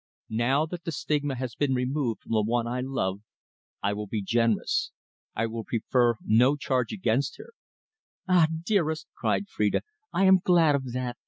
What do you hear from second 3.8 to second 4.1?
I will